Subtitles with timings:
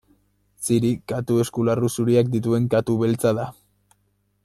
[0.67, 3.49] Ziri katu eskularru zuriak dituen katu beltza da.